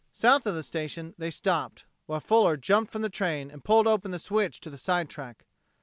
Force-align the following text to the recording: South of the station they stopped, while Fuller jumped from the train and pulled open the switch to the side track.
South 0.13 0.47
of 0.47 0.55
the 0.55 0.63
station 0.63 1.13
they 1.19 1.29
stopped, 1.29 1.85
while 2.07 2.19
Fuller 2.19 2.57
jumped 2.57 2.91
from 2.91 3.03
the 3.03 3.07
train 3.11 3.51
and 3.51 3.63
pulled 3.63 3.85
open 3.85 4.09
the 4.09 4.17
switch 4.17 4.59
to 4.61 4.71
the 4.71 4.77
side 4.79 5.11
track. 5.11 5.45